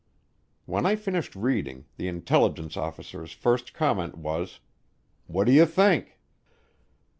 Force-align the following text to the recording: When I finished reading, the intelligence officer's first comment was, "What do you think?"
When 0.65 0.87
I 0.87 0.95
finished 0.95 1.35
reading, 1.35 1.85
the 1.97 2.07
intelligence 2.07 2.75
officer's 2.75 3.33
first 3.33 3.71
comment 3.75 4.17
was, 4.17 4.59
"What 5.27 5.43
do 5.45 5.51
you 5.51 5.67
think?" 5.67 6.17